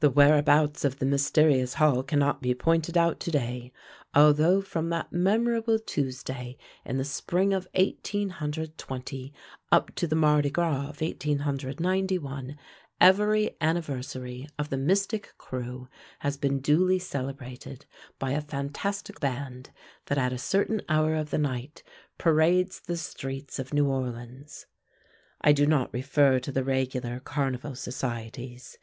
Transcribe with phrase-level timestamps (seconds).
[0.00, 3.72] The whereabouts of the mysterious hall cannot be pointed out to day,
[4.14, 9.32] although from that memorable Tuesday in the spring of 1820
[9.72, 12.58] up to the Mardi Gras of 1891,
[13.00, 17.86] every anniversary of the Mystic Krewe has been duly celebrated
[18.18, 19.70] by a fantastic band
[20.04, 21.82] that at a certain hour of the night
[22.18, 24.66] parades the streets of New Orleans.
[25.40, 28.76] I do not refer to the regular carnival societies.